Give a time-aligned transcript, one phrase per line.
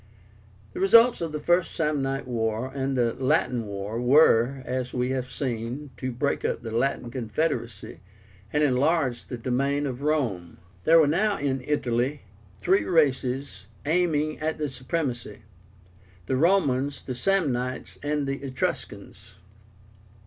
[0.73, 5.29] The results of the First Samnite War and the Latin War were, as we have
[5.29, 7.99] seen, to break up the Latin confederacy,
[8.51, 10.57] and enlarge the domain of Rome.
[10.85, 12.23] There were now in Italy
[12.61, 15.43] three races aiming at the supremacy,
[16.25, 19.35] the Romans, the Samnites, and the Etruscans.